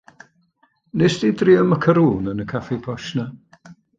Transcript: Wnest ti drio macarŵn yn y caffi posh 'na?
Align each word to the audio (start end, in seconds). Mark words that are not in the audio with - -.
Wnest 0.93 1.19
ti 1.23 1.29
drio 1.41 1.67
macarŵn 1.73 2.31
yn 2.33 2.43
y 2.45 2.49
caffi 2.53 2.81
posh 2.87 3.13
'na? 3.21 3.29